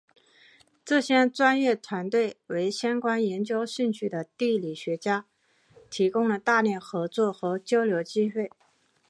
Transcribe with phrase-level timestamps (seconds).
[0.83, 5.27] 这些专业团体为相关研究兴趣的地理学家
[5.91, 8.49] 提供了大量合作和交流机会。